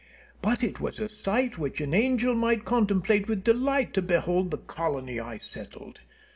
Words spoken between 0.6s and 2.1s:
it was a sight which an